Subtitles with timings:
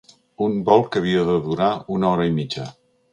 [0.45, 1.67] Un vol que havia de durar
[1.99, 2.67] una hora i mitja.